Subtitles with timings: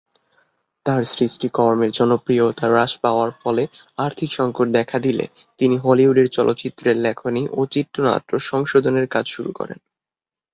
[0.85, 3.63] তার সৃষ্টিকর্মের জনপ্রিয়তা হ্রাস পাওয়ার ফলে
[3.97, 5.25] আর্থিক সংকট দেখা দিলে
[5.59, 9.79] তিনি হলিউডের চলচ্চিত্রের লেখনী ও চিত্রনাট্য সংশোধনের কাজ শুরু করেন।